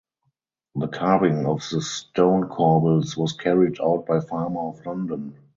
The 0.73 0.87
carving 0.87 1.45
of 1.45 1.59
the 1.71 1.79
stone 1.79 2.49
corbels 2.49 3.15
was 3.15 3.33
carried 3.37 3.79
out 3.79 4.07
by 4.07 4.19
Farmer 4.21 4.69
of 4.69 4.83
London. 4.83 5.37